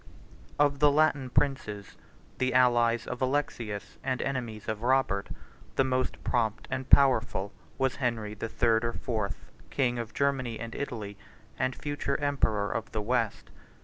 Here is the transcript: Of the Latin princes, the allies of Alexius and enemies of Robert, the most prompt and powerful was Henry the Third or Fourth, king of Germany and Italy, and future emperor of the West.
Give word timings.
Of 0.57 0.79
the 0.79 0.89
Latin 0.89 1.29
princes, 1.29 1.95
the 2.39 2.55
allies 2.55 3.05
of 3.05 3.21
Alexius 3.21 3.99
and 4.03 4.19
enemies 4.19 4.67
of 4.67 4.81
Robert, 4.81 5.29
the 5.75 5.83
most 5.83 6.23
prompt 6.23 6.67
and 6.71 6.89
powerful 6.89 7.53
was 7.77 7.97
Henry 7.97 8.33
the 8.33 8.49
Third 8.49 8.83
or 8.83 8.93
Fourth, 8.93 9.51
king 9.69 9.99
of 9.99 10.15
Germany 10.15 10.59
and 10.59 10.73
Italy, 10.73 11.19
and 11.59 11.75
future 11.75 12.19
emperor 12.19 12.71
of 12.71 12.91
the 12.93 13.01
West. 13.03 13.51